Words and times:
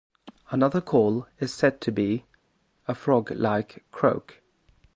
Another 0.49 0.81
call 0.81 1.27
is 1.39 1.53
said 1.53 1.79
to 1.81 1.91
be 1.91 2.25
a 2.87 2.95
frog-like 2.95 3.85
croak. 3.91 4.41